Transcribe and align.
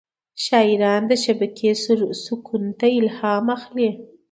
شاعران 0.45 1.01
د 1.07 1.11
شپې 1.23 1.69
سکون 2.23 2.63
ته 2.79 2.85
الهام 2.99 3.45
اخلي. 3.57 3.89